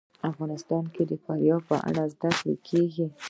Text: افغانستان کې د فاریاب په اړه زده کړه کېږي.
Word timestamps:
افغانستان 0.29 0.83
کې 0.93 1.03
د 1.11 1.13
فاریاب 1.23 1.61
په 1.69 1.75
اړه 1.89 2.03
زده 2.13 2.19
کړه 2.39 2.53
کېږي. 2.67 3.05